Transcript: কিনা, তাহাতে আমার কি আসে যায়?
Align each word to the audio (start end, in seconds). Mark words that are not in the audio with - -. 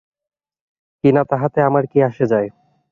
কিনা, 1.03 1.21
তাহাতে 1.31 1.59
আমার 1.69 1.83
কি 1.91 1.97
আসে 2.09 2.25
যায়? 2.31 2.49